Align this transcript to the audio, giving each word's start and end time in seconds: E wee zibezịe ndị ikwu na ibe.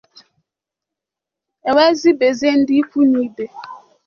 E 1.69 1.71
wee 1.75 1.93
zibezịe 1.99 2.53
ndị 2.59 2.73
ikwu 2.81 2.99
na 3.11 3.19
ibe. 3.25 3.45